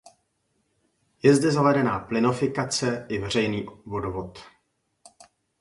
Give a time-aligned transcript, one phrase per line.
[1.23, 4.39] Je zde zavedená plynofikace i veřejný vodovod.